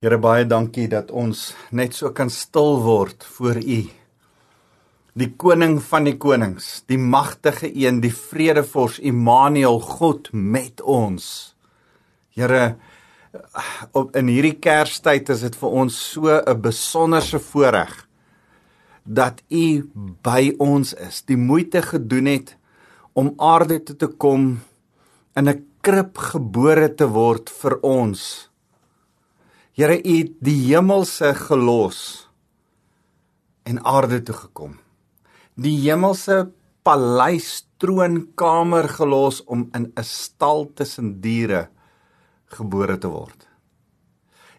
[0.00, 3.80] Here baie dankie dat ons net so kan stil word voor U.
[5.12, 11.52] Die koning van die konings, die magtige een, die vredevors Immanuel, God met ons.
[12.32, 12.78] Here
[13.92, 17.92] op in hierdie Kerstyd is dit vir ons so 'n besonderse voorreg
[19.04, 19.84] dat U
[20.24, 21.20] by ons is.
[21.28, 22.56] Die moeite gedoen het
[23.12, 24.62] om aarde toe te kom
[25.36, 28.49] in 'n krib gebore te word vir ons
[29.80, 32.00] Here u het die hemelse gelos
[33.64, 34.74] en aarde toe gekom.
[35.56, 36.50] Die hemelse
[36.84, 41.70] paleis troonkamer gelos om in 'n stal tussen diere
[42.44, 43.48] gebore te word.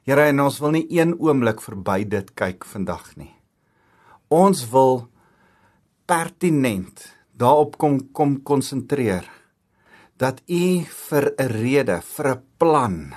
[0.09, 3.35] Here en ons wil nie een oomblik verby dit kyk vandag nie.
[4.27, 5.07] Ons wil
[6.05, 9.29] pertinent daarop kom kom konsentreer
[10.17, 13.13] dat u vir 'n rede, vir 'n plan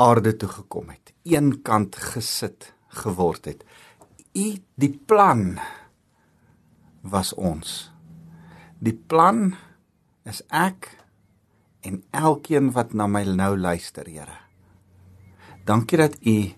[0.00, 2.72] aarde toe gekom het, eenkant gesit
[3.02, 3.64] geword het.
[4.34, 4.46] U
[4.80, 5.58] die plan
[7.02, 7.90] was ons.
[8.80, 9.54] Die plan
[10.28, 10.88] is ek
[11.84, 14.38] en elkeen wat na my nou luister, Here.
[15.64, 16.52] Dankie dat u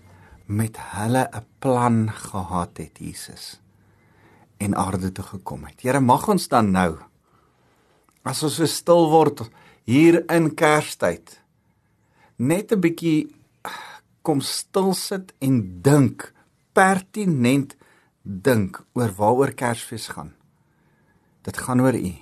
[0.47, 3.59] met hulle 'n plan gehad het, Jesus,
[4.57, 5.81] en aarde toe gekom het.
[5.81, 6.99] Here, mag ons dan nou
[8.23, 9.49] as ons so stil word
[9.83, 11.42] hier in Kerstyd
[12.37, 13.29] net 'n bietjie
[14.21, 16.31] kom stil sit en dink,
[16.73, 17.75] pertinent
[18.23, 20.33] dink oor waaroor Kersfees gaan.
[21.43, 22.13] Dit gaan oor U,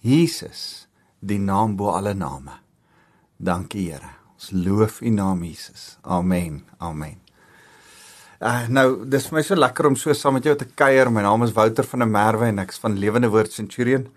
[0.00, 0.88] Jesus,
[1.20, 2.52] die naam bo alle name.
[3.36, 4.16] Dankie Here.
[4.34, 5.98] Ons loof U naam Jesus.
[6.02, 6.64] Amen.
[6.78, 7.18] Amen.
[8.42, 11.10] Uh, nou, dis vir my so lekker om so saam met jou te kuier.
[11.14, 14.08] My naam is Wouter van der Merwe en ek's van Lewende Woord Centurion.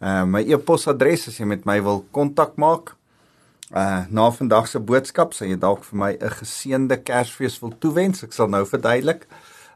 [0.00, 2.94] Uh my e-posadres as jy met my wil kontak maak,
[3.74, 8.22] Uh na vandag se boodskap sê jy dalk vir my 'n geseënde Kersfees wil toewens.
[8.22, 9.26] Ek sal nou verduidelik.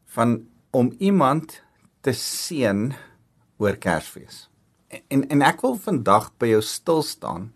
[0.06, 1.62] van om iemand
[2.00, 2.92] te seën
[3.56, 4.48] oor Kersfees.
[5.08, 7.50] En en ek wil vandag by jou stil staan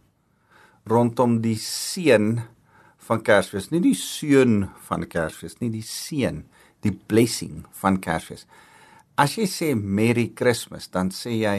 [0.84, 2.42] rondom die seën
[3.08, 6.42] van Kersfees, nie die seun van Kersfees nie, die seën,
[6.84, 8.44] die blessing van Kersfees.
[9.16, 11.58] As jy sê Merry Christmas, dan sê jy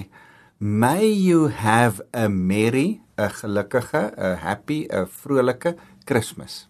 [0.59, 6.67] may you have a merry, 'n gelukkige, 'n happy, 'n vrolike Kersfees.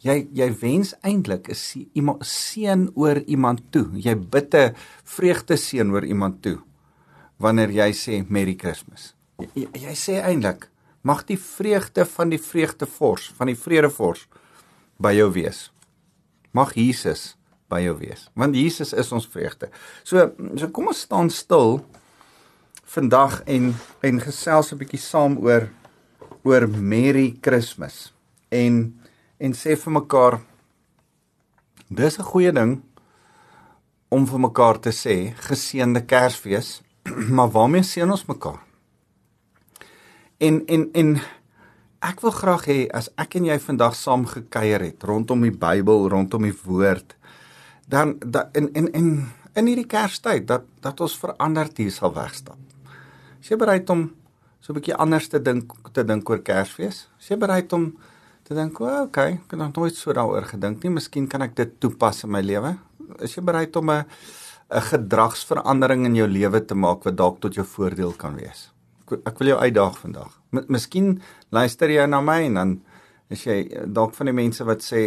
[0.00, 3.90] Jy jy wens eintlik 'n iemand seën oor iemand toe.
[3.94, 6.58] Jy bid 'n vreugde seën oor iemand toe
[7.38, 9.14] wanneer jy sê Merry Christmas.
[9.54, 10.70] Jy, jy sê eintlik
[11.02, 14.28] mag die vreugde van die vreugdevors, van die vredevors
[15.02, 15.70] by jou wees.
[16.52, 17.36] Mag Jesus
[17.72, 19.72] by jou wees want Jesus is ons vreugde.
[20.04, 21.80] So so kom ons staan stil
[22.92, 23.74] vandag en
[24.04, 25.68] en gesels 'n bietjie saam oor
[26.44, 28.12] oor Merry Christmas
[28.50, 29.00] en
[29.38, 30.40] en sê vir mekaar
[31.88, 32.82] dis 'n goeie ding
[34.08, 36.82] om vir mekaar te sê geseënde Kersfees
[37.36, 38.60] maar waarmee seën ons mekaar?
[40.38, 41.20] En en en
[42.02, 46.08] ek wil graag hê as ek en jy vandag saam gekuier het rondom die Bybel,
[46.10, 47.14] rondom die woord,
[47.92, 49.08] dan da, in in in
[49.52, 52.56] in hierdie Kerstyd dat dat ons veranderd hier sal wegstap.
[53.42, 54.08] Is jy bereid om
[54.60, 57.08] so 'n bietjie anders te dink te dink oor Kersfees?
[57.20, 57.92] Is jy bereid om
[58.42, 60.90] te dink, "O, oh, okay, ek het nog nooit so daaroor gedink nie.
[60.90, 62.78] Miskien kan ek dit toepas in my lewe."
[63.20, 64.04] Is jy bereid om 'n
[64.70, 68.70] 'n gedragsverandering in jou lewe te maak wat dalk tot jou voordeel kan wees?
[69.06, 70.40] Ek, ek wil jou uitdaag vandag.
[70.50, 71.20] Miskien
[71.50, 72.80] luister jy na my en dan
[73.32, 75.06] As jy dalk van die mense wat sê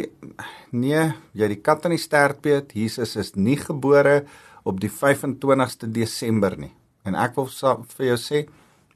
[0.73, 1.01] nee,
[1.37, 4.23] jy die kat in die stert beet, Jesus is nie gebore
[4.65, 6.71] op die 25ste Desember nie.
[7.05, 8.41] En ek wil vir jou sê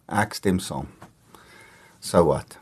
[0.09, 0.89] ek stem saam.
[2.01, 2.57] So wat?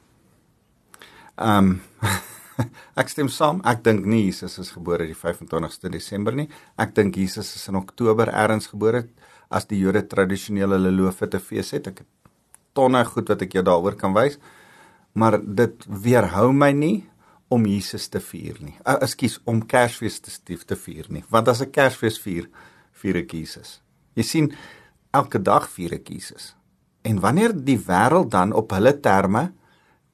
[1.38, 1.80] Ehm um,
[3.00, 3.62] ek stem saam.
[3.70, 6.50] Ek dink nie Jesus is gebore die 25ste Desember nie.
[6.76, 9.06] Ek dink Jesus is in Oktober eers gebore
[9.48, 11.94] as die Jode tradisioneel hulle loofete fees het.
[11.94, 12.34] Ek het
[12.76, 14.42] tonne goed wat ek jou daaroor kan wys
[15.18, 16.98] maar dit weerhou my nie
[17.50, 18.76] om Jesus te vier nie.
[18.84, 21.24] Uh, Ekskuus, om Kersfees te stief te vier nie.
[21.34, 22.50] Want as ek Kersfees vier,
[23.02, 23.78] vier ek Jesus.
[24.18, 24.50] Jy sien,
[25.16, 26.52] elke dag vier ek Jesus.
[27.08, 29.48] En wanneer die wêreld dan op hulle terme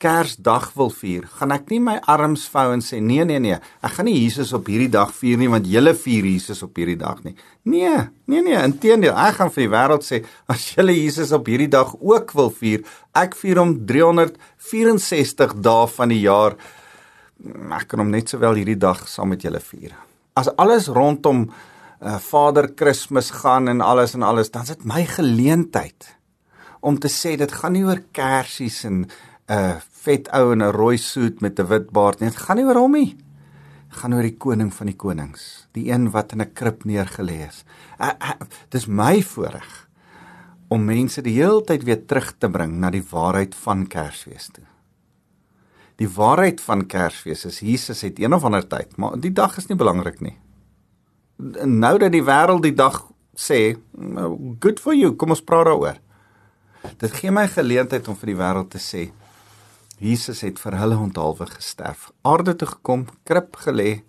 [0.03, 3.93] Kersdag wil vier, gaan ek nie my arms vou en sê nee nee nee, ek
[3.95, 7.21] gaan nie Jesus op hierdie dag vier nie want julle vier Jesus op hierdie dag
[7.23, 7.31] nie.
[7.71, 7.93] Nee,
[8.27, 10.19] nee nee, inteendeel, ek gaan vir die wêreld sê
[10.51, 12.83] as julle Jesus op hierdie dag ook wil vier,
[13.15, 16.57] ek vier hom 364 dae van die jaar.
[17.79, 19.95] Ek kan hom net sowel hierdie dag saam met julle vier.
[20.35, 25.05] As alles rondom uh, Vader Kersfees gaan en alles en alles, dan is dit my
[25.07, 26.11] geleentheid
[26.83, 29.05] om te sê dit gaan nie oor kersies en
[29.47, 32.29] uh, vet ou in 'n rooi soet met 'n wit baard nie.
[32.29, 33.15] Dit gaan nie oor hom nie.
[33.89, 37.47] Dit gaan oor die koning van die konings, die een wat in 'n krib neergelê
[37.47, 37.63] is.
[38.69, 39.87] Dis my voorreg
[40.69, 44.63] om mense die hele tyd weer terug te bring na die waarheid van Kersfees toe.
[45.95, 49.67] Die waarheid van Kersfees is Jesus het een of ander tyd, maar die dag is
[49.67, 50.37] nie belangrik nie.
[51.65, 53.03] Nou dat die wêreld die dag
[53.35, 53.77] sê,
[54.59, 55.99] good for you, kom ons praat daaroor.
[56.97, 59.11] Dit gee my geleentheid om vir die wêreld te sê,
[60.03, 62.09] Jesus het vir hulle onthaalwe gesterf.
[62.27, 64.03] Aarde toe gekom, krib gelê,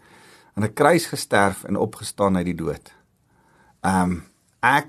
[0.55, 2.93] aan 'n kruis gesterf en opgestaan uit die dood.
[3.82, 4.23] Ehm um,
[4.61, 4.88] ek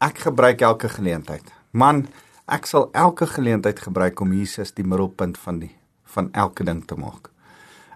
[0.00, 1.52] ek gebruik elke geleentheid.
[1.70, 2.08] Man,
[2.48, 6.94] ek sal elke geleentheid gebruik om Jesus die middelpunt van die van elke ding te
[6.94, 7.30] maak.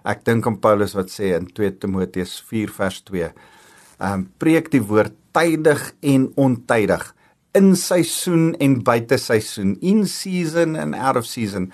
[0.05, 3.23] Ek dink aan Paulus wat sê in 2 Timoteus 4 vers 2.
[3.23, 7.15] Ehm um, preek die woord tydig en ontydig,
[7.53, 11.71] in seisoen en buite seisoen, in season and out of season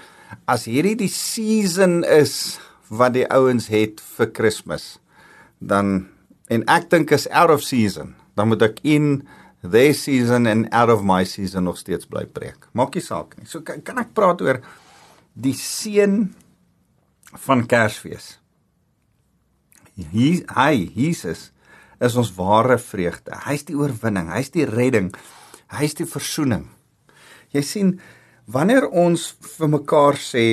[0.49, 2.59] as hierdie die season is
[2.91, 4.97] wat die ouens het vir Kersfees,
[5.59, 6.09] dan
[6.51, 9.21] en ek dink is out of season, dan moet ek in
[9.63, 12.67] their season and out of my season nog steeds bly preek.
[12.73, 13.47] Maak nie saak nie.
[13.47, 14.59] So kan, kan ek praat oor
[15.37, 16.25] die seën
[17.45, 18.35] van Kersfees.
[19.95, 21.51] Hy hy Jesus
[22.01, 23.35] is ons ware vreugde.
[23.45, 25.11] Hy's die oorwinning, hy's die redding,
[25.77, 26.65] hy's die verzoening.
[27.53, 27.91] Jy sien
[28.45, 30.45] wanneer ons vir mekaar sê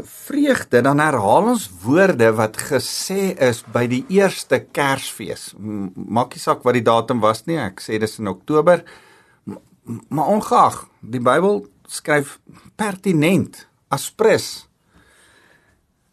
[0.00, 5.50] vreugde dan herhaal ons woorde wat gesê is by die eerste Kersfees.
[5.58, 8.84] Maak nie saak wat die datum was nie, ek sê dis in Oktober.
[10.08, 12.38] Maar ongeag, die Bybel skryf
[12.78, 14.66] pertinent aspres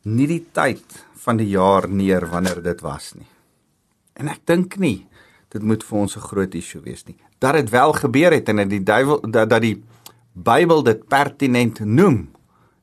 [0.08, 3.28] nie die tyd van die jaar neer wanneer dit was nie.
[4.18, 5.06] En ek dink nie
[5.54, 7.18] dit moet vir ons 'n groot issue wees nie.
[7.40, 9.84] Dat dit wel gebeur het en dat die duiwel dat dat die
[10.38, 12.28] Bybel dit pertinent noem.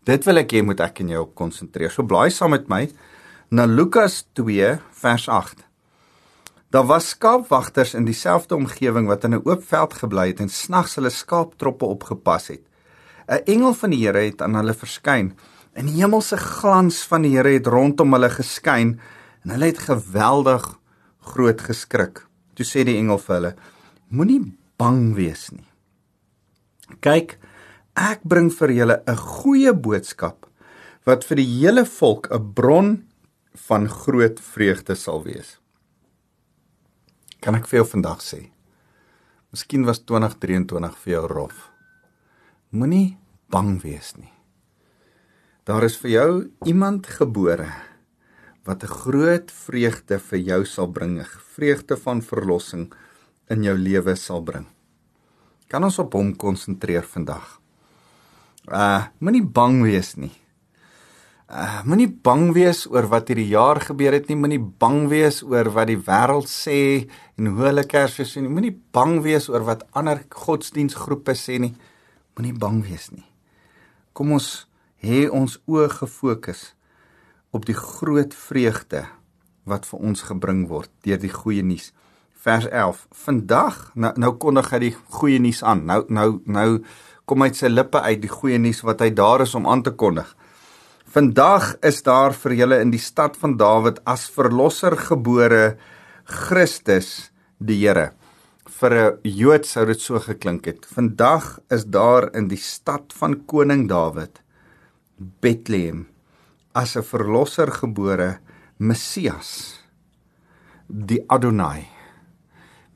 [0.03, 1.93] Dit wil ek hê moet ek en jy op konsentreer.
[1.93, 2.89] So blaai saam met my
[3.55, 4.73] na Lukas 2
[5.05, 5.61] vers 8.
[6.75, 10.97] Daar was skaapwagters in dieselfde omgewing wat in 'n oop veld gebly het en snags
[10.99, 12.65] hulle skaaptroppe opgepas het.
[13.29, 15.33] 'n Engel van die Here het aan hulle verskyn
[15.75, 18.99] en die hemelse glans van die Here het rondom hulle geskyn
[19.45, 20.79] en hulle het geweldig
[21.21, 22.27] groot geskrik.
[22.55, 23.55] Toe sê die engel vir hulle:
[24.09, 25.74] Moenie bang wees nie.
[27.05, 27.35] Kyk,
[28.01, 30.47] ek bring vir julle 'n goeie boodskap
[31.05, 33.05] wat vir die hele volk 'n bron
[33.69, 35.59] van groot vreugde sal wees.
[37.43, 38.51] Kan ek vir jou vandag sê?
[39.53, 41.71] Miskien was 2023 vir jou rof.
[42.73, 43.19] Moenie
[43.50, 44.33] bang wees nie.
[45.65, 47.69] Daar is vir jou iemand gebore
[48.65, 52.95] wat 'n groot vreugde vir jou sal bring, 'n vreugde van verlossing
[53.50, 54.74] in jou lewe sal bring.
[55.69, 57.58] Kan ons op hom konsentreer vandag?
[58.69, 60.32] Uh moenie bang wees nie.
[61.49, 65.71] Uh moenie bang wees oor wat hierdie jaar gebeur het nie, moenie bang wees oor
[65.73, 66.78] wat die wêreld sê
[67.38, 68.52] en hoe hulle Kersfees sien nie.
[68.52, 71.75] Moenie bang wees oor wat ander godsdiensgroepe sê nie.
[72.37, 73.26] Moenie bang wees nie.
[74.12, 74.66] Kom ons
[75.04, 76.73] hê ons oë gefokus
[77.54, 79.04] op die groot vreugde
[79.68, 81.92] wat vir ons gebring word deur die goeie nuus
[82.45, 83.07] vers 11.
[83.25, 85.85] Vandag nou nou kondig hy die goeie nuus aan.
[85.89, 86.69] Nou nou nou
[87.25, 89.95] kom uit sy lippe uit die goeie nuus wat hy daar is om aan te
[89.97, 90.29] kondig.
[91.15, 95.77] Vandag is daar vir julle in die stad van Dawid as verlosser gebore
[96.25, 98.11] Christus die Here.
[98.69, 100.85] Vir 'n Jood sou dit so geklink het.
[100.85, 104.43] Vandag is daar in die stad van koning Dawid
[105.41, 106.09] Bethlehem
[106.75, 108.39] as 'n verlosser gebore
[108.79, 109.81] Messias
[110.89, 111.94] die Adonai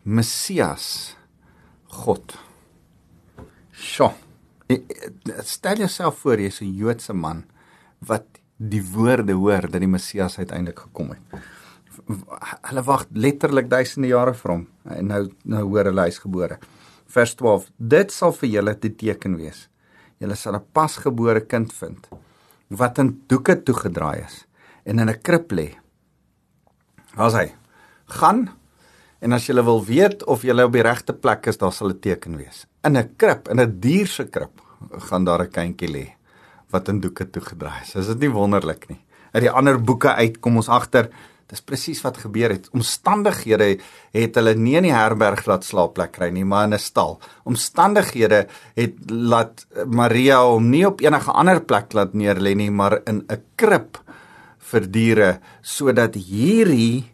[0.03, 1.17] Messias
[1.87, 2.39] God.
[3.73, 4.13] Sjoe.
[5.45, 7.45] Stel jouself voor jy's 'n Joodse man
[7.99, 8.27] wat
[8.57, 11.43] die woorde hoor dat die Messias uiteindelik gekom het.
[12.69, 16.59] Hulle wag letterlik duisende jare vir hom en nou nou hoor hulle hy's gebore.
[17.07, 17.71] Vers 12.
[17.77, 19.69] Dit sal vir julle 'n teken wees.
[20.19, 22.09] Julle sal 'n pasgebore kind vind
[22.69, 24.47] wat in doeke toegedraai is
[24.85, 25.77] en in 'n krib lê.
[27.15, 27.55] Waar's hy?
[28.07, 28.51] Gaan
[29.21, 32.01] En as jy wil weet of jy op die regte plek is, daar sal 'n
[32.01, 32.67] teken wees.
[32.85, 34.61] In 'n krib, in 'n dier se krib,
[35.09, 36.19] gaan daar 'n kindjie lê.
[36.75, 37.97] wat in doeke toegedraai is.
[37.97, 39.01] Is dit nie wonderlik nie?
[39.33, 41.11] Uit die ander boeke uit kom ons agter
[41.49, 42.67] dis presies wat gebeur het.
[42.77, 43.79] Omstandighede
[44.13, 47.19] het hulle nie in die herberg laat slaapplek kry nie, maar in 'n stal.
[47.45, 48.47] Omstandighede
[48.77, 53.43] het laat Maria hom nie op enige ander plek laat neerlê nie, maar in 'n
[53.57, 53.97] krib
[54.59, 57.09] vir diere sodat hierdie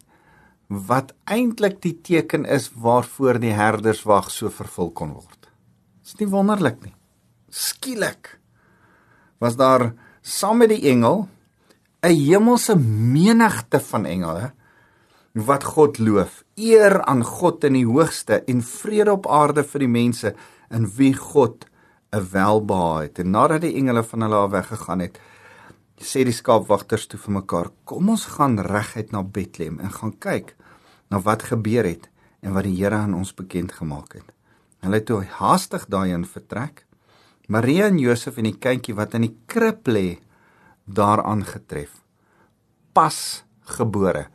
[0.67, 5.49] wat eintlik die teken is waarvoor die herderswag so vervul kon word.
[6.01, 6.93] Dis nie wonderlik nie.
[7.49, 8.37] Skielik
[9.39, 11.27] was daar saam met die engel
[12.03, 14.53] 'n hemelse menigte van engele
[15.33, 16.43] wat God loof.
[16.55, 20.35] Eer aan God in die hoogste en vrede op aarde vir die mense
[20.69, 21.65] in wie God
[22.13, 23.19] 'n welbehae het.
[23.19, 25.19] En nadat die engele van hulle af weggegaan het,
[26.01, 30.55] sê die skaapwagters toe vir mekaar: "Kom ons gaan reguit na Bethlehem en gaan kyk
[31.09, 32.09] na wat gebeur het
[32.41, 34.31] en wat die Here aan ons bekend gemaak het."
[34.81, 36.85] Hulle het toe haastig daarin vertrek.
[37.47, 40.19] Maria en Josef en die kindjie wat in die krib lê,
[40.85, 42.01] daaraan getref.
[42.93, 43.43] Pas
[43.77, 44.27] gebore.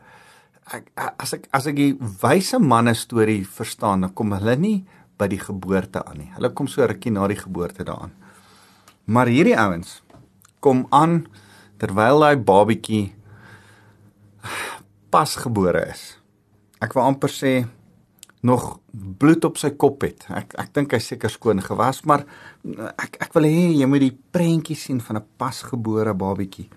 [0.70, 4.84] Ek as ek as ek die wyse manne storie verstaan, dan kom hulle nie
[5.18, 6.30] by die geboorte aan nie.
[6.36, 8.14] Hulle kom so rukkie na die geboorte daaraan.
[9.10, 10.00] Maar hierdie ouens
[10.60, 11.24] kom aan
[11.80, 13.04] terwyl hy babietjie
[15.10, 16.02] pasgebore is.
[16.80, 17.54] Ek wil amper sê
[18.46, 20.24] nog bloed op sy kop het.
[20.32, 22.24] Ek ek dink hy seker skoon gewas, maar
[22.96, 26.68] ek ek wil hê jy moet die prentjie sien van 'n pasgebore babietjie.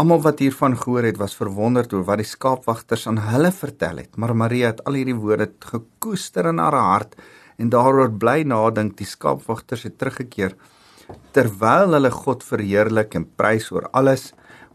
[0.00, 4.16] Almal wat hiervan gehoor het, was verwonderd oor wat die skaapwagters aan hulle vertel het,
[4.16, 7.16] maar Maria het al hierdie woorde gekoester in haar hart
[7.58, 8.96] en daaroor bly nadink.
[8.96, 10.56] Die skaapwagters het teruggekeer
[11.34, 14.30] terwyl hulle God verheerlik en prys oor alles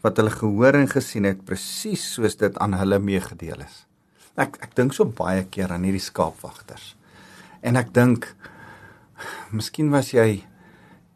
[0.06, 3.86] wat hulle gehoor en gesien het presies soos dit aan hulle meegedeel is.
[4.38, 6.94] Ek ek dink so baie keer aan hierdie skaapwagters.
[7.65, 8.27] En ek dink
[9.56, 10.44] miskien was jy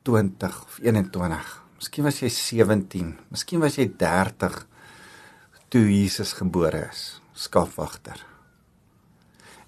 [0.07, 4.63] 20 of 21, miskien was jy 17, miskien was jy 30
[5.69, 7.03] toe Jesus gebore is,
[7.37, 8.23] skaapwagter.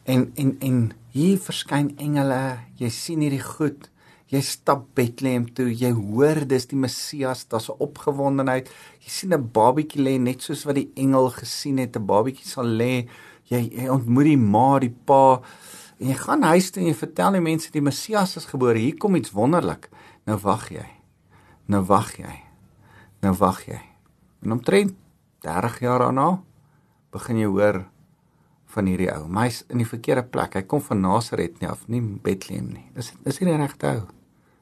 [0.10, 0.79] En en en
[1.13, 2.41] hier verskyn engele,
[2.81, 3.90] jy sien hierdie goed
[4.31, 8.69] Jy stap Bethlehem toe, jy hoor dis die Messias, daar's 'n opgewondenheid.
[9.03, 12.65] Jy sien 'n babietjie lê net soos wat die engel gesien het, 'n babietjie sal
[12.65, 13.07] lê.
[13.50, 15.41] Jy, jy ontmoet die ma, die pa
[16.00, 18.79] en jy gaan huis toe en jy vertel die mense die Messias is gebore.
[18.79, 19.89] Hier kom iets wonderlik.
[20.25, 20.85] Nou wag jy.
[21.67, 22.41] Nou wag jy.
[23.21, 23.79] Nou wag jy.
[24.43, 24.95] En omtrent
[25.41, 26.41] 30 jaar daarna
[27.11, 27.85] begin jy hoor
[28.65, 29.27] van hierdie ou.
[29.27, 30.55] Maar hy's in die verkeerde plek.
[30.55, 32.88] Hy kom van Nasaret nie af, nie Bethlehem nie.
[32.95, 34.20] Dis dis nie die regte ou.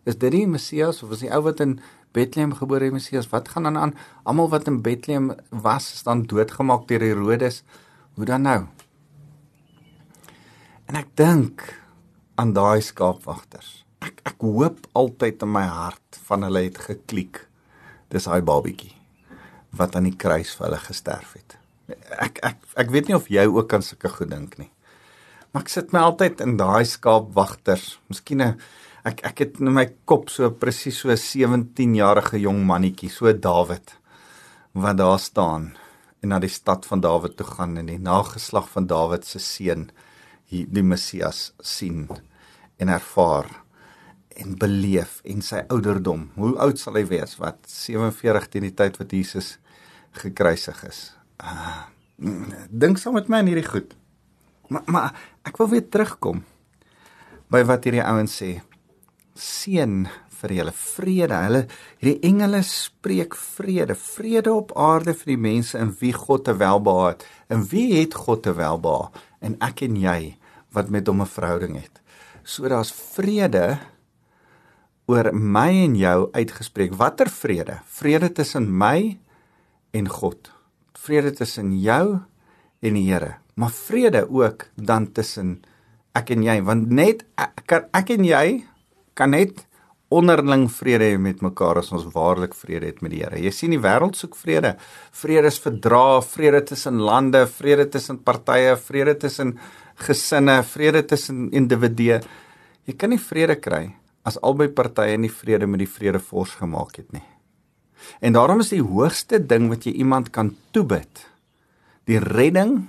[0.09, 1.77] Is dit die Messias of is die ou wat in
[2.17, 3.29] Bethlehem gebore die Messias?
[3.29, 3.93] Wat gaan dan aan?
[4.25, 7.61] Almal wat in Bethlehem was, is dan doodgemaak deur Herodes.
[8.17, 8.63] Hoe dan nou?
[10.89, 11.67] En ek dink
[12.41, 13.83] aan daai skaapwagters.
[14.01, 17.43] Ek ek hoop altyd in my hart van hulle het geklik.
[18.09, 18.95] Dis daai babietjie
[19.77, 21.57] wat aan die kruis vir hulle gesterf het.
[22.17, 24.71] Ek ek ek weet nie of jy ook aan sulke goed dink nie.
[25.53, 27.99] Maar ek sit my altyd in daai skaapwagters.
[28.09, 28.57] Miskien 'n
[29.09, 33.95] ek ek het in my kop so presies so 'n 17-jarige jong mannetjie, so Dawid
[34.73, 35.73] wat daar staan
[36.21, 39.89] en na die stad van Dawid toe gaan en die nageslag van Dawid se seun
[40.45, 42.07] hier die Messias sien
[42.77, 43.47] en ervaar
[44.39, 46.29] en beleef en sy ouderdom.
[46.35, 47.35] Hoe oud sal hy wees?
[47.37, 49.57] Wat 47 teen die tyd wat Jesus
[50.11, 51.01] gekruisig is.
[51.43, 51.87] Uh,
[52.69, 53.95] dink saam met my aan hierdie goed.
[54.69, 55.13] Maar maar
[55.43, 56.43] ek wil weer terugkom
[57.49, 58.59] by wat hierdie ouens sê
[59.39, 60.08] seën
[60.39, 61.39] vir julle vrede.
[61.46, 61.62] Hulle
[62.00, 67.15] hierdie engele spreek vrede, vrede op aarde vir die mense in wie God te welbehaag
[67.15, 67.25] het.
[67.50, 69.15] En wie het God te welbehaag?
[69.41, 70.36] En ek en jy
[70.75, 72.01] wat met hom 'n verhouding het.
[72.43, 73.79] So daar's vrede
[75.05, 76.93] oor my en jou uitgespreek.
[76.93, 77.79] Watter vrede?
[77.86, 79.17] Vrede tussen my
[79.91, 80.51] en God.
[80.93, 82.19] Vrede tussen jou
[82.79, 83.36] en die Here.
[83.55, 85.62] Maar vrede ook dan tussen
[86.13, 88.63] ek en jy, want net ek, ek en jy
[89.19, 89.65] kan net
[90.09, 93.38] onderling vrede hê met mekaar as ons waarlik vrede het met die Here.
[93.38, 94.73] Jy sien die wêreld soek vrede.
[95.13, 99.57] Vrede is verdra, vrede tussen lande, vrede tussen partye, vrede tussen
[100.01, 102.21] gesinne, vrede tussen individue.
[102.89, 103.83] Jy kan nie vrede kry
[104.25, 107.25] as albei partye nie vrede met die vredevors gemaak het nie.
[108.23, 111.27] En daarom is die hoogste ding wat jy iemand kan toebid,
[112.09, 112.88] die redding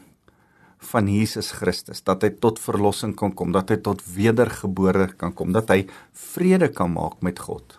[0.80, 5.52] van Jesus Christus, dat hy tot verlossing kan kom, dat hy tot wedergebore kan kom,
[5.52, 5.84] dat hy
[6.32, 7.76] vrede kan maak met God.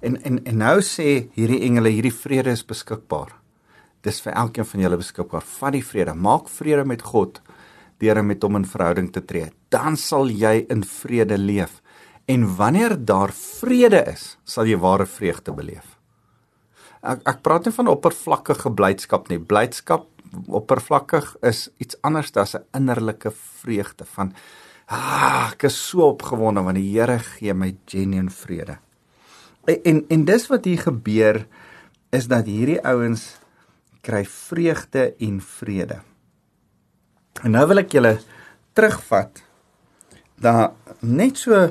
[0.00, 3.34] En en en nou sê hierdie engele, hierdie vrede is beskikbaar.
[4.04, 5.44] Dis vir elkeen van julle beskikbaar.
[5.44, 7.42] Vat die vrede, maak vrede met God
[8.00, 9.50] deur met hom in verhouding te tree.
[9.68, 11.82] Dan sal jy in vrede leef.
[12.30, 15.98] En wanneer daar vrede is, sal jy ware vreugde beleef.
[17.00, 19.40] Ek ek praat nie van oppervlakkige blydskap nie.
[19.40, 20.09] Blydskap
[20.46, 24.32] oppervlakkig is iets anders as 'n innerlike vreugde van
[24.86, 28.78] ah, ek is so opgewonde want die Here gee my genuine vrede.
[29.64, 31.46] En en, en dis wat hier gebeur
[32.10, 33.38] is dat hierdie ouens
[34.00, 36.00] kry vreugde en vrede.
[37.42, 38.18] En nou wil ek julle
[38.72, 39.42] terugvat
[40.40, 41.70] daar net so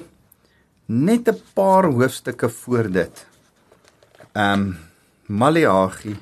[0.85, 3.27] net 'n paar hoofstukke voor dit.
[4.33, 4.77] Ehm um,
[5.25, 6.17] Maleagi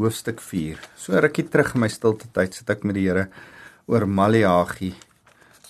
[0.00, 0.80] hoofstuk 4.
[0.96, 3.28] So rukkie terug in my stilte tyd sit ek met die Here
[3.90, 4.94] oor Maleagi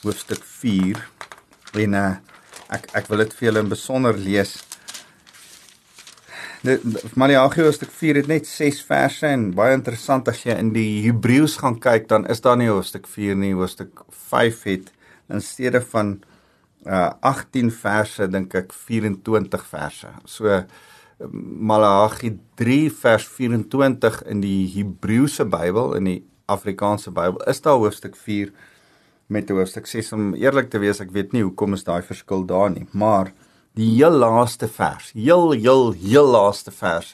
[0.05, 1.01] hoofstuk 4
[1.85, 2.11] en uh,
[2.73, 4.57] ek ek wil dit vir julle in besonder lees.
[7.17, 11.57] Maleagi hoofstuk 4 het net 6 verse en baie interessant as jy in die Hebreëus
[11.63, 14.93] gaan kyk dan is daar nie hoofstuk 4 nie, hoofstuk 5 het
[15.31, 16.19] in steede van
[16.87, 20.13] uh 18 verse dink ek 24 verse.
[20.25, 20.63] So
[21.29, 28.17] Maleagi 3 vers 24 in die Hebreëse Bybel in die Afrikaanse Bybel is daar hoofstuk
[28.17, 28.49] 4
[29.29, 32.73] met hoofstuk 6 om eerlik te wees ek weet nie hoekom is daai verskil daar
[32.73, 33.35] nie maar
[33.77, 37.13] die heel laaste vers heel heel heel laaste vers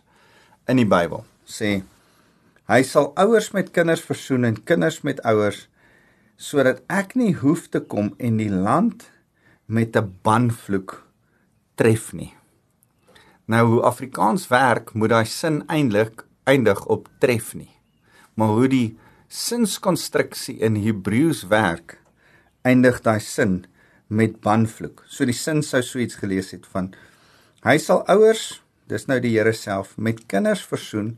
[0.70, 1.26] in die Bybel
[1.58, 1.80] sê
[2.70, 5.66] hy sal ouers met kinders versoen en kinders met ouers
[6.38, 9.10] sodat ek nie hoef te kom en die land
[9.66, 11.00] met 'n banvloek
[11.75, 12.35] tref nie
[13.46, 17.70] Nou hoe Afrikaans werk, moet daai sin eintlik eindig op tref nie.
[18.34, 18.88] Maar hoe die
[19.30, 21.98] sinskonstruksie in Hebreëus werk,
[22.66, 23.64] eindig daai sin
[24.06, 25.04] met banvloek.
[25.06, 26.92] So die sin sou so iets gelees het van
[27.66, 28.60] hy sal ouers,
[28.90, 31.16] dis nou die Here self, met kinders versoen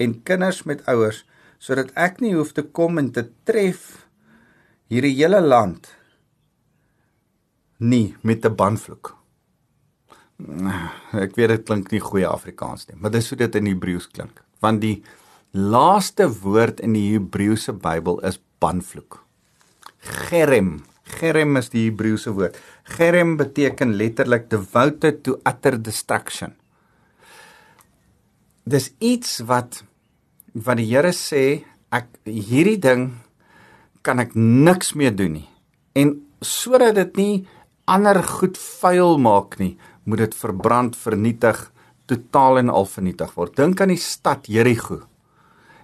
[0.00, 1.24] en kinders met ouers
[1.60, 4.06] sodat ek nie hoef te kom en te tref
[4.88, 5.90] hierdie hele land
[7.80, 9.19] nie met 'n banvloek.
[11.20, 14.42] Ek weet dit klink nie goeie Afrikaans nie, maar dis hoe dit in Hebreëus klink.
[14.64, 15.00] Want die
[15.52, 19.20] laaste woord in die Hebreëse Bybel is banvloek.
[20.28, 20.80] Gerem.
[21.18, 22.58] Gerem is die Hebreëse woord.
[22.96, 26.54] Gerem beteken letterlik devoted to utter destruction.
[28.64, 29.82] Dis iets wat
[30.54, 31.62] wat die Here sê,
[31.94, 33.04] ek hierdie ding
[34.02, 35.48] kan ek niks meer doen nie.
[35.94, 37.34] En sodat dit nie
[37.90, 41.72] ander goed vuil maak nie, moet dit verbrand, vernietig,
[42.10, 43.56] totaal en al vernietig word.
[43.56, 45.02] Dink aan die stad Jerigo.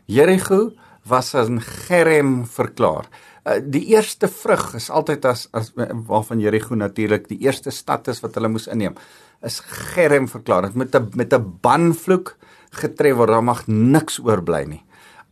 [0.07, 0.73] Jerigo
[1.07, 3.07] was as 'n gerem verklaar.
[3.47, 5.73] Uh, die eerste vrug is altyd as as
[6.07, 8.95] waarvan Jerigo natuurlik die eerste stad is wat hulle moes inneem.
[9.43, 10.63] Is gerem verklaar.
[10.63, 12.37] Dit moet 'n met 'n banvloek
[12.71, 13.29] getref word.
[13.29, 14.85] Daar mag niks oorbly nie.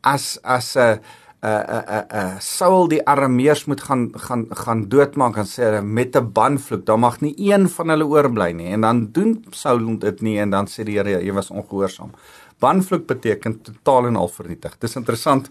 [0.02, 0.98] As as 'n uh,
[1.44, 6.32] uh uh uh Saul die Arameërs moet gaan gaan gaan doodmaak en sê met 'n
[6.32, 8.72] banvloek, dan mag nie een van hulle oorbly nie.
[8.72, 12.12] En dan doen Saul dit nie en dan sê die Here jy was ongehoorsaam.
[12.58, 14.78] Banvloek beteken totaal en al vernietig.
[14.78, 15.50] Dis interessant.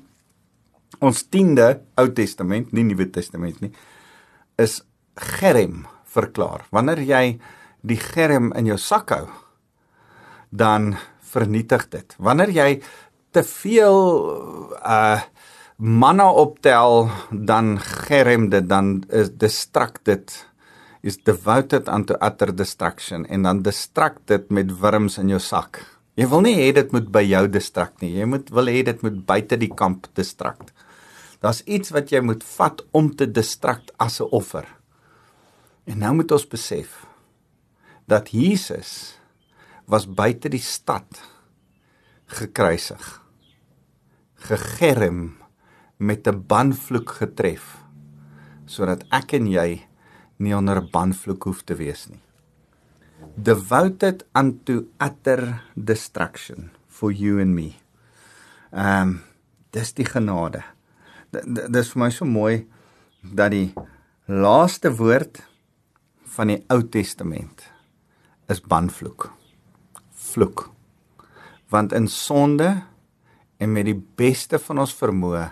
[1.00, 3.72] Ons 10de Ou Testament, nie Nuwe Testament nie,
[4.58, 4.82] is
[5.16, 6.66] gerem verklaar.
[6.72, 7.40] Wanneer jy
[7.82, 9.28] die gerem in jou sak hou,
[10.50, 10.96] dan
[11.34, 12.16] vernietig dit.
[12.18, 12.82] Wanneer jy
[13.32, 14.00] te veel
[14.80, 15.22] uh
[15.84, 20.32] manna optel dan gerem dit dan is distract dit
[21.04, 25.82] is devoted unto utter destruction en dan distract dit met wurms in jou sak.
[26.16, 28.14] Jy wil nie hê dit moet by jou distract nie.
[28.16, 30.72] Jy moet wil hê dit moet buite die kamp distract.
[31.44, 34.64] Daar's iets wat jy moet vat om te distract as 'n offer.
[35.84, 37.06] En nou moet ons besef
[38.08, 39.20] dat Jesus
[39.86, 41.20] was buite die stad
[42.28, 43.20] gekruisig.
[44.36, 45.43] Gegerm
[45.98, 47.78] met 'n banvloek getref
[48.66, 49.86] sodat ek en jy
[50.38, 52.22] nie onder 'n banvloek hoef te wees nie.
[53.36, 57.76] Devoted unto utter destruction for you and me.
[58.72, 59.22] Ehm um,
[59.72, 60.64] dis die genade.
[61.70, 62.68] Dis vir my so mooi
[63.22, 63.74] dat die
[64.28, 65.42] laaste woord
[66.36, 67.72] van die Ou Testament
[68.50, 69.32] is banvloek.
[70.12, 70.70] Vloek.
[71.70, 72.84] Want in sonde
[73.58, 75.52] en met die beste van ons vermoë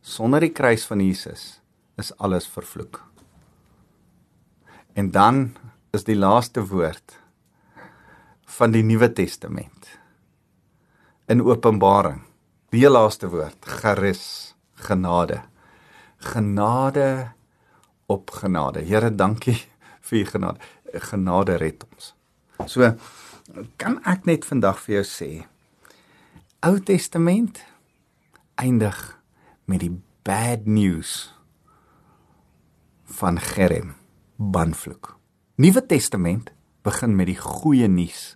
[0.00, 1.60] sonder die kruis van Jesus
[2.00, 3.02] is alles vervloek.
[4.92, 5.56] En dan
[5.92, 7.18] is die laaste woord
[8.58, 9.88] van die Nuwe Testament
[11.30, 12.22] in Openbaring.
[12.70, 15.42] Die laaste woord, charis, genade.
[16.18, 17.32] Genade
[18.06, 18.82] op genade.
[18.86, 19.58] Here, dankie
[20.06, 20.58] vir u genade.
[21.10, 22.12] Genade red ons.
[22.66, 22.92] So
[23.80, 25.30] kan ek net vandag vir jou sê
[26.66, 27.62] Ou Testament
[28.60, 28.98] eindig
[29.70, 29.92] met die
[30.26, 31.30] bad news
[33.20, 33.94] van Gerem
[34.36, 35.14] banvloek.
[35.60, 36.50] Nuwe Testament
[36.82, 38.34] begin met die goeie nuus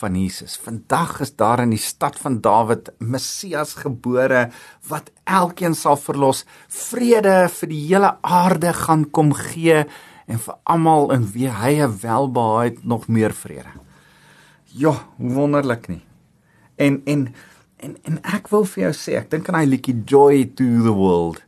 [0.00, 0.56] van Jesus.
[0.58, 4.48] Vandag is daar in die stad van Dawid Messias gebore
[4.90, 9.84] wat elkeen sal verlos, vrede vir die hele aarde gaan kom gee
[10.26, 13.72] en vir almal in wie hy 'n welbehae het nog meer vrede.
[14.64, 16.02] Ja, wonderlik nie.
[16.76, 17.34] En en
[17.84, 20.94] en en ek wil vir jou sê, ek dink aan hy liedjie Joy to the
[20.94, 21.42] World.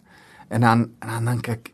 [0.53, 1.73] En dan en dan dink ek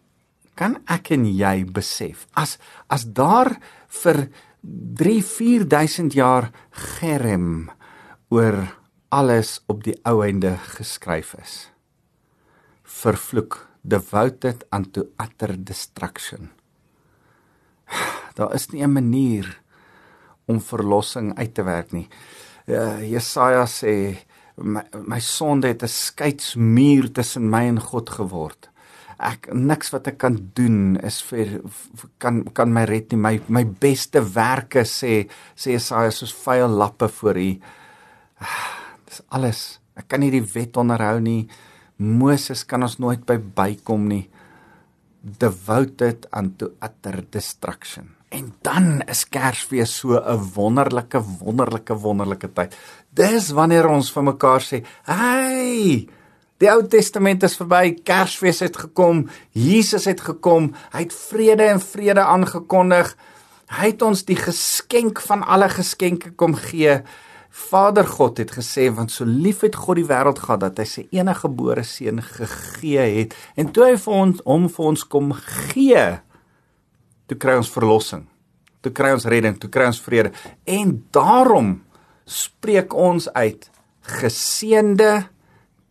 [0.59, 2.59] kan ek en jy besef as
[2.93, 3.57] as daar
[4.03, 4.27] vir
[4.63, 6.53] 3 4000 jaar
[7.01, 7.71] gerem
[8.31, 8.63] oor
[9.13, 11.55] alles op die ou einde geskryf is.
[12.83, 16.53] Vervloek, devoted unto utter destruction.
[18.37, 19.61] Daar is nie 'n manier
[20.47, 22.09] om verlossing uit te werk nie.
[22.67, 24.17] Uh, Jesaja sê
[24.57, 28.69] my, my sonde het 'n skeidsmuur tussen my en God geword.
[29.19, 31.61] Ek niks wat ek kan doen is vir
[32.19, 33.19] kan kan my red nie.
[33.19, 37.61] My my beste werke sê sê Jesaja soos vuil lappe voor u.
[39.07, 39.81] Dis alles.
[39.95, 41.49] Ek kan nie die wet onderhou nie.
[41.97, 44.29] Moses kan ons nooit by bykom nie.
[45.23, 52.77] Devoted unto utter destruction en dan is Kersfees so 'n wonderlike wonderlike wonderlike tyd
[53.11, 56.09] dis wanneer ons vir mekaar sê hey
[56.63, 61.81] Die Ou Testament is verby, Kersfees het gekom, Jesus het gekom, hy het vrede en
[61.83, 63.17] vrede aangekondig.
[63.67, 67.01] Hy het ons die geskenk van alle geskenke kom gee.
[67.51, 71.03] Vader God het gesê want so lief het God die wêreld gehad dat hy sy
[71.11, 76.07] enige gebore seun gegee het en toe hy vir ons om vir ons kom gee
[77.31, 78.27] toe kry ons verlossing.
[78.83, 80.33] Toe kry ons redding, toe kry ons vrede.
[80.67, 81.77] En daarom
[82.27, 83.69] spreek ons uit
[84.19, 85.13] geseënde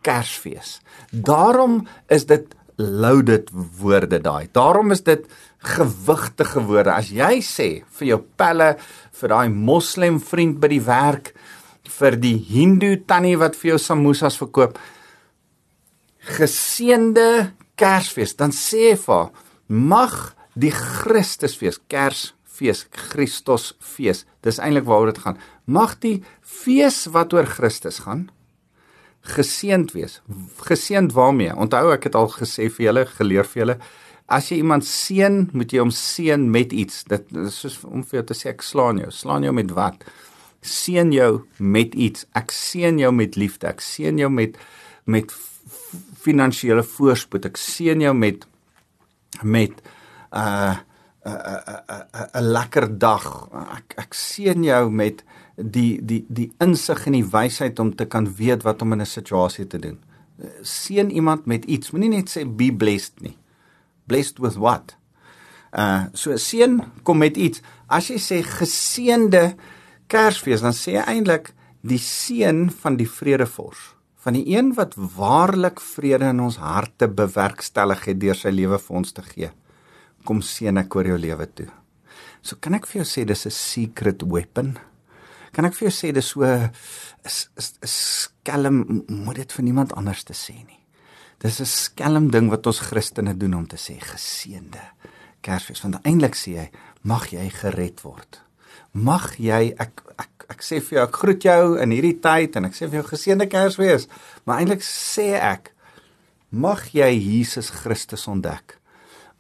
[0.01, 0.79] Kersfees.
[1.13, 4.49] Daarom is dit loaded woorde daai.
[4.51, 5.27] Daarom is dit
[5.61, 6.95] gewigtige woorde.
[6.95, 8.73] As jy sê vir jou pelle,
[9.13, 11.33] vir daai moslem vriend by die werk,
[11.85, 14.79] vir die hindoe tannie wat vir jou samosas verkoop,
[16.37, 19.29] geseënde Kersfees, dan sê vir
[19.67, 24.25] mag die Christusfees, Kersfees, Christusfees.
[24.43, 25.39] Dis eintlik waaroor dit gaan.
[25.65, 28.29] Mag die fees wat oor Christus gaan,
[29.21, 30.19] geseend wees.
[30.65, 31.53] Geseend waarmee?
[31.53, 33.77] Onthou ek het al gesê vir julle, geleer vir julle,
[34.31, 37.03] as jy iemand seën, moet jy hom seën met iets.
[37.11, 39.11] Dit is soos om vir jou te sê ek slaan jou.
[39.13, 40.05] Slaan jou met wat?
[40.65, 42.25] Seën jou met iets.
[42.37, 43.67] Ek seën jou met liefde.
[43.67, 44.59] Ek seën jou met
[45.09, 45.33] met
[46.21, 47.49] finansiële voorspoed.
[47.49, 48.45] Ek seën jou met
[49.41, 49.81] met
[50.31, 50.77] uh
[51.23, 53.25] 'n lekker dag.
[53.77, 55.23] Ek ek seën jou met
[55.55, 59.05] die die die insig en die wysheid om te kan weet wat om in 'n
[59.05, 59.99] situasie te doen.
[60.61, 61.91] Seën iemand met iets.
[61.91, 63.37] Moenie net sê be blessed nie.
[64.07, 64.95] Blessed with what?
[65.71, 67.61] Uh so seën kom met iets.
[67.87, 69.55] As jy sê geseënde
[70.07, 75.79] Kersfees, dan sê jy eintlik die seën van die vredevors, van die een wat waarlik
[75.79, 79.51] vrede in ons harte bewerkstellig het deur sy lewe vir ons te gee.
[80.25, 81.67] Kom seën ek oor jou lewe toe.
[82.41, 84.77] So kan ek vir jou sê dis 'n secret weapon
[85.55, 86.47] kan ek vir jou sê dis so
[87.27, 90.79] is is skelm moet dit vir niemand anders te sê nie.
[91.39, 94.83] Dis 'n skelm ding wat ons Christene doen om te sê geseënde
[95.41, 96.69] Kersfees want eintlik sê hy
[97.03, 98.41] mag jy gered word.
[98.93, 102.65] Mag jy ek ek ek sê vir jou ek groet jou in hierdie tyd en
[102.65, 104.07] ek sê vir jou geseënde Kersfees,
[104.45, 105.71] maar eintlik sê ek
[106.51, 108.77] mag jy Jesus Christus ontdek.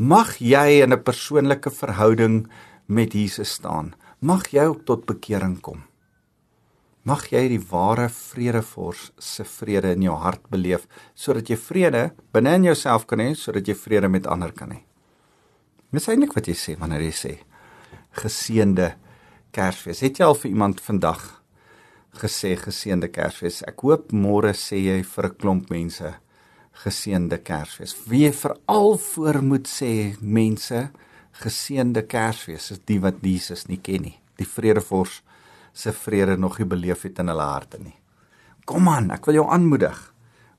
[0.01, 2.49] Mag jy in 'n persoonlike verhouding
[2.87, 3.93] met Jesus staan.
[4.19, 5.83] Mag jy ook tot bekering kom.
[7.03, 12.53] Mag jy die ware vredevors se vrede in jou hart beleef sodat jy vrede binne
[12.55, 14.81] in jouself kan hê sodat jy vrede met ander kan hê.
[15.91, 17.37] Dis eintlik wat jy sê wanneer jy sê
[18.11, 18.95] geseënde
[19.51, 20.01] Kersfees.
[20.01, 21.43] Het jy al vir iemand vandag
[22.13, 23.61] gesê geseënde Kersfees?
[23.67, 26.15] Ek hoop môre sê jy vir 'n klomp mense
[26.83, 27.95] geseënde Kersfees.
[28.07, 30.89] Wie veral voor moet sê mense
[31.41, 34.17] geseënde Kersfees is die wat Jesus nie ken nie.
[34.39, 35.21] Die vredevors
[35.73, 37.95] se vrede nog nie beleef het in hulle harte nie.
[38.65, 39.99] Kom aan, ek wil jou aanmoedig.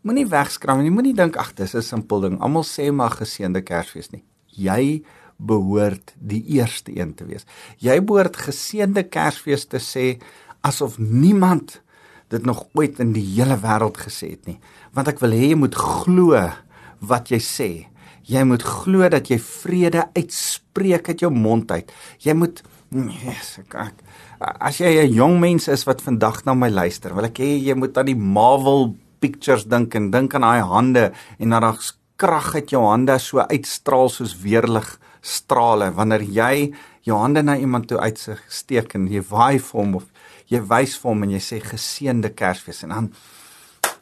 [0.03, 0.91] Moenie wegskram nie.
[0.91, 2.41] Moenie dink ag, dis 'n simpel ding.
[2.41, 4.25] Almal sê maar geseënde Kersfees nie.
[4.47, 5.05] Jy
[5.39, 7.47] behoort die eerste een te wees.
[7.79, 10.21] Jy behoort geseënde Kersfees te sê
[10.63, 11.81] asof niemand
[12.33, 14.59] dit nog ooit in die hele wêreld gesê het nie.
[14.97, 16.43] Want ek wil hê jy moet glo
[17.01, 17.71] wat jy sê.
[18.29, 21.91] Jy moet glo dat jy vrede uitspreek uit jou mond uit.
[22.23, 24.03] Jy moet yes, ek, ek
[24.61, 27.75] as jy 'n jong mens is wat vandag na my luister, wil ek hê jy
[27.75, 31.79] moet aan die Marvel pictures dink en dink aan daai hande en dat daar
[32.17, 36.73] krag uit jou hande so uitstraal soos weerlig strale wanneer jy
[37.07, 40.07] jou hande na iemand toe uitsteek en jy waai vir hom of
[40.49, 43.13] jy wys vir hom en jy sê geseënde Kersfees en dan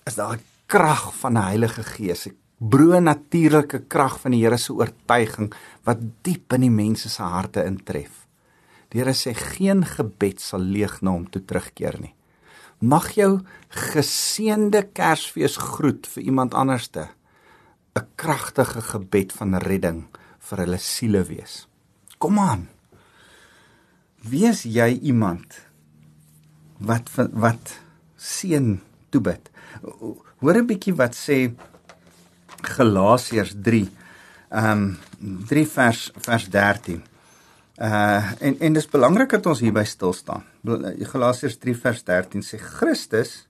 [0.07, 4.59] is daar 'n krag van die Heilige Gees, 'n broe natuurlike krag van die Here
[4.59, 5.53] se oortuiging
[5.85, 8.27] wat diep in die mense se harte intref.
[8.91, 12.15] Die Here sê geen gebed sal leeg na hom toe terugkeer nie.
[12.81, 17.09] Mag jou geseënde Kersfees groet vir iemand anderste
[17.97, 20.05] 'n kragtige gebed van redding
[20.39, 21.67] vir hulle siele wees.
[22.19, 22.69] Kom aan.
[24.23, 25.70] Wees jy iemand
[26.81, 27.77] wat wat
[28.17, 29.51] seën toebid?
[30.41, 31.53] Hoor 'n bietjie wat sê
[32.63, 33.89] Galasiërs 3.
[34.51, 37.03] Ehm um, 3 vers vers 13.
[37.81, 40.45] Uh en en dis belangrik dat ons hierby stil staan.
[41.13, 43.47] Galasiërs 3 vers 13 sê Christus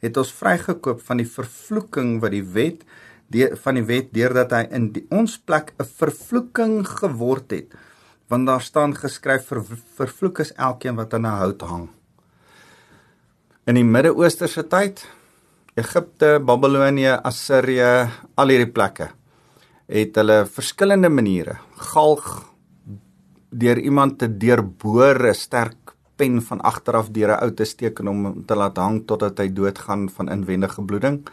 [0.00, 2.84] het ons vrygekoop van die vervloeking wat die wet
[3.32, 7.68] die van die wet deurdat hy in die, ons plek 'n vervloeking geword het.
[8.28, 9.62] Want daar staan geskryf ver,
[9.96, 11.88] vervloek is elkeen wat aan 'n hout hang.
[13.64, 14.98] In die Midde-Ooste se tyd
[15.80, 19.06] Egipte, Babilonië, Assirië, al hierdie plekke
[19.88, 21.54] het hulle verskillende maniere
[21.92, 22.26] galg
[23.48, 28.06] deur iemand te deurboor 'n sterk pen van agteraf deur 'n ou te steek en
[28.06, 31.24] hom te laat hang totdat hy doodgaan van inwendige bloeding.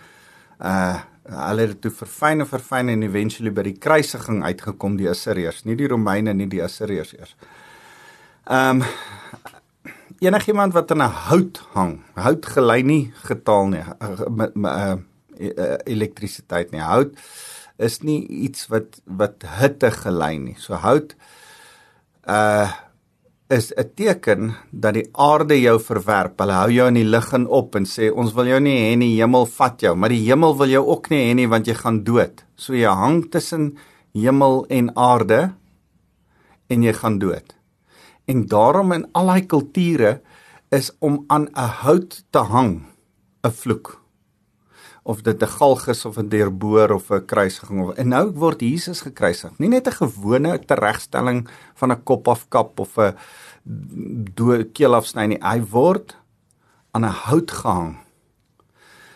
[0.60, 5.10] Uh hulle het dit toe verfyn en verfyn en eventually by die kruisiging uitgekom die
[5.10, 7.36] Assiriërs, nie die Romeine nie, die Assiriërs eers.
[8.48, 8.84] Ehm um,
[10.21, 13.84] enigiemand wat aan 'n hout hang, hout gelei nie getaal nie
[14.29, 14.95] met uh,
[15.86, 16.81] elektrisiteit nie.
[16.81, 17.17] Hout
[17.77, 20.55] is nie iets wat wat hitte gelei nie.
[20.60, 21.15] So hout
[22.27, 22.69] uh
[23.51, 26.39] is 'n teken dat die aarde jou verwerp.
[26.39, 28.97] Hulle hou jou in die lug en op en sê ons wil jou nie hê
[28.97, 31.73] nie, hemel vat jou, maar die hemel wil jou ook nie hê nie want jy
[31.73, 32.45] gaan dood.
[32.55, 33.77] So jy hang tussen
[34.13, 35.53] hemel en aarde
[36.69, 37.61] en jy gaan dood.
[38.25, 40.21] En daarom in al daai kulture
[40.69, 42.86] is om aan 'n hout te hang
[43.43, 44.01] 'n vloek.
[45.03, 48.62] Of dit 'n galg is of 'n deurboor of 'n kruisiging of en nou word
[48.62, 49.57] Jesus gekruisig.
[49.60, 55.41] Nie net 'n gewone teregstelling van 'n kop afkap of 'n keel afsny nie.
[55.41, 56.15] Hy word
[56.91, 57.97] aan 'n hout gehang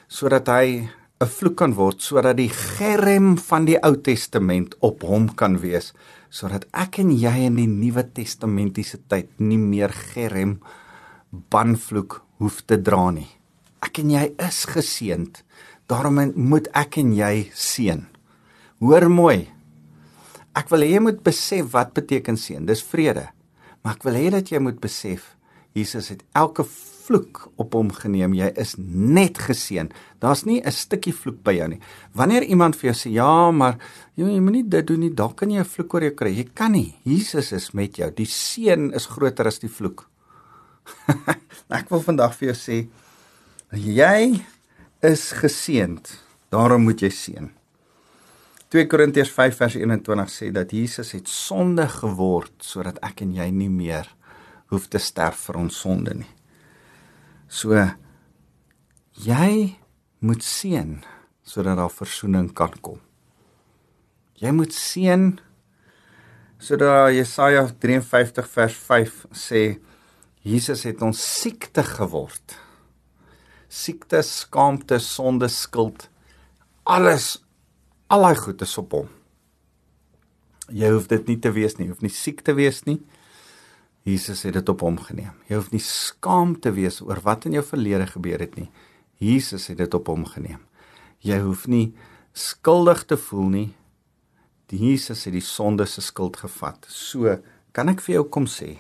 [0.08, 0.90] sodat hy
[1.22, 5.94] 'n vloek kan word sodat die gerem van die Ou Testament op hom kan wees
[6.36, 10.58] sodat ek en jy in die Nuwe Testamentiese tyd nie meer gerem
[11.52, 13.30] banvloek hoef te dra nie.
[13.86, 15.40] Ek en jy is geseënd.
[15.88, 18.04] Daarom moet ek en jy seën.
[18.84, 19.46] Hoor mooi.
[20.56, 22.66] Ek wil hê jy moet besef wat beteken seën.
[22.68, 23.30] Dis vrede.
[23.84, 25.36] Maar ek wil hê dat jy moet besef
[25.76, 26.66] Jesus het elke
[27.06, 28.34] vloek op hom geneem.
[28.34, 29.92] Jy is net geseën.
[30.24, 31.80] Daar's nie 'n stukkie vloek by jou nie.
[32.14, 33.78] Wanneer iemand vir jou sê, "Ja, maar
[34.16, 36.50] jy, jy moenie dit doen nie, dan kan jy 'n vloek oor jou kry." Jy
[36.54, 36.96] kan nie.
[37.04, 38.12] Jesus is met jou.
[38.12, 40.10] Die seën is groter as die vloek.
[41.70, 42.88] ek wil vandag vir jou sê,
[43.72, 44.46] jy
[45.02, 46.20] is geseënd.
[46.50, 47.50] Daarom moet jy seën.
[48.70, 53.50] 2 Korintiërs 5 vers 21 sê dat Jesus het sonde geword sodat ek en jy
[53.52, 54.10] nie meer
[54.74, 56.35] hoef te sterf vir ons sonde nie.
[57.48, 57.78] So
[59.26, 59.76] jy
[60.26, 60.98] moet seën
[61.46, 63.00] sodat daar verzoening kan kom.
[64.42, 65.36] Jy moet seën
[66.60, 69.64] sodat Jesaja 53 vers 5 sê
[70.46, 72.58] Jesus het ons siekte geword.
[73.70, 76.08] Siekte, skaamte, sonde, skuld,
[76.86, 77.40] alles
[78.14, 79.08] al daai goed is op hom.
[80.70, 83.00] Jy hoef dit nie te wees nie, hoef nie siek te wees nie.
[84.06, 85.34] Jesus het dit op hom geneem.
[85.50, 88.68] Jy hoef nie skaam te wees oor wat in jou verlede gebeur het nie.
[89.18, 90.62] Jesus het dit op hom geneem.
[91.26, 91.96] Jy hoef nie
[92.38, 93.70] skuldig te voel nie.
[94.70, 96.86] Die Jesus het die sonde se skuld gevat.
[96.90, 97.40] So
[97.74, 98.76] kan ek vir jou kom sê,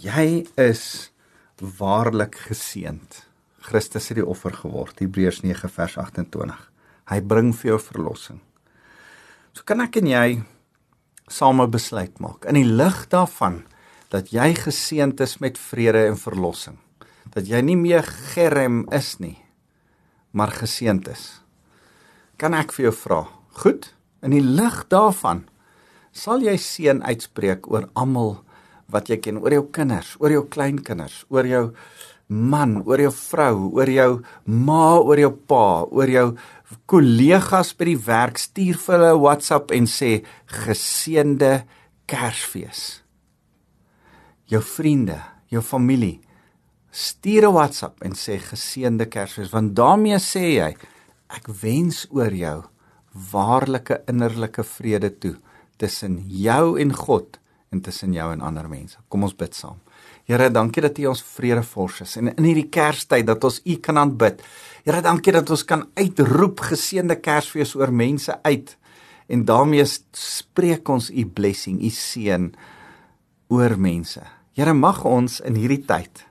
[0.00, 0.84] jy is
[1.80, 3.24] waarlik geseënd.
[3.64, 5.00] Christus het die offer geword.
[5.00, 6.60] Hebreërs 9 vers 28.
[7.10, 8.40] Hy bring vir jou verlossing.
[9.56, 10.26] So kan ek en jy
[11.30, 13.62] same besluit maak in die lig daarvan
[14.10, 16.78] dat jy geseënd is met vrede en verlossing.
[17.30, 18.02] Dat jy nie meer
[18.34, 19.38] gerem is nie,
[20.34, 21.24] maar geseënd is.
[22.40, 23.20] Kan ek vir jou vra?
[23.62, 23.92] Goed,
[24.24, 25.44] in die lig daarvan
[26.10, 28.40] sal jy seën uitspreek oor almal
[28.90, 31.66] wat jy ken, oor jou kinders, oor jou kleinkinders, oor jou
[32.30, 34.10] man, oor jou vrou, oor jou
[34.50, 36.24] ma, oor jou pa, oor jou
[36.90, 41.62] kollegas by die werk, stuur vir hulle 'n WhatsApp en sê geseënde
[42.10, 43.02] Kersfees
[44.50, 45.18] jou vriende,
[45.50, 46.20] jou familie.
[46.90, 50.76] Stuur 'n WhatsApp en sê geseënde Kersfees want daarmee sê jy
[51.28, 52.64] ek wens oor jou
[53.32, 55.36] waarlike innerlike vrede toe
[55.76, 57.38] tussen jou en God
[57.70, 58.98] en tussen jou en ander mense.
[59.08, 59.78] Kom ons bid saam.
[60.24, 63.98] Here, dankie dat U ons vredevors is en in hierdie Kerstyd dat ons U kan
[63.98, 64.42] aanbid.
[64.84, 68.76] Here, dankie dat ons kan uitroep geseënde Kersfees oor mense uit
[69.30, 72.50] en daarmee spreek ons U blessing, U seën
[73.48, 74.22] oor mense.
[74.60, 76.26] Here, mag ons in hierdie tyd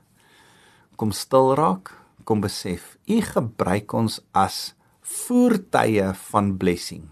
[0.94, 1.88] kom stil raak,
[2.22, 7.08] kom besef U gebruik ons as voertuie van blessing.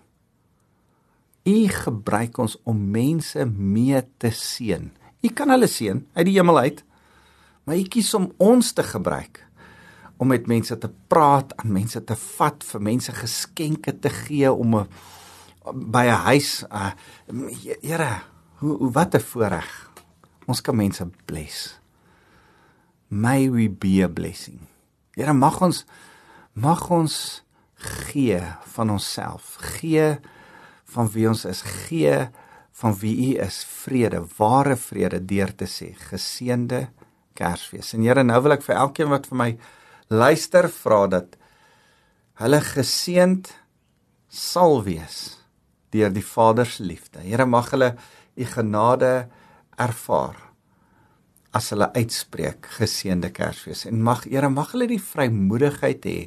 [1.43, 4.93] U gebruik ons om mense mee te seën.
[5.27, 6.85] U kan hulle seën uit die hemel uit.
[7.67, 9.43] Maar u kies om ons te gebruik
[10.23, 14.85] om met mense te praat, aan mense te vat, vir mense geskenke te gee om
[14.85, 14.87] 'n
[15.67, 16.95] by 'n huis uh
[17.83, 18.23] Here,
[18.63, 19.88] hoe, hoe wat 'n voorreg.
[20.49, 21.77] Ons kan mense bless.
[23.09, 24.65] May we be a blessing.
[25.17, 25.85] Here mag ons
[26.59, 27.15] mag ons
[28.09, 28.41] gee
[28.75, 29.57] van onsself.
[29.79, 30.17] Gee
[30.95, 31.63] van wie ons is.
[31.89, 32.29] Gee
[32.81, 33.61] van wie U is.
[33.85, 36.89] Vrede, ware vrede deur te sê geseënde
[37.39, 37.93] Kersfees.
[37.95, 39.51] En Here, nou wil ek vir elkeen wat vir my
[40.11, 41.37] luister vra dat
[42.41, 43.53] hulle geseënd
[44.29, 45.39] sal wees
[45.95, 47.23] deur die Vader se liefde.
[47.25, 47.95] Here, mag hulle
[48.39, 49.29] U genade
[49.81, 50.37] ervaar
[51.57, 53.87] as hulle uitspreek geseënde Kersfees.
[53.89, 56.19] En mag Here, mag hulle die vrymoedigheid hê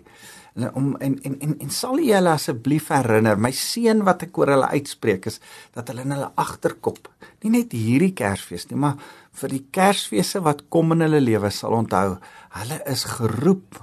[0.74, 4.52] om en en en, en sal jy hulle asseblief herinner my seën wat ek oor
[4.52, 5.40] hulle uitspreek is
[5.72, 7.08] dat hulle in hulle agterkop
[7.46, 9.00] nie net hierdie Kersfees nie maar
[9.40, 12.18] vir die Kersfeesse wat kom in hulle lewe sal onthou
[12.58, 13.80] hulle is geroep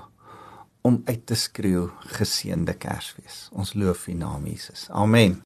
[0.89, 3.49] om uit te skreeu geseënde Kersfees.
[3.53, 4.87] Ons loof U naam Jesus.
[4.89, 5.37] Amen